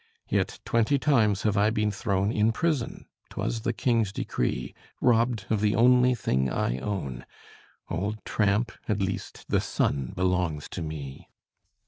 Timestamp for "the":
3.61-3.71, 5.61-5.75, 9.47-9.61